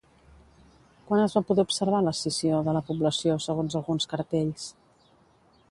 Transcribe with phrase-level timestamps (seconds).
[1.09, 4.67] Quan es va poder observar l'escissió de la població, segons alguns cartells?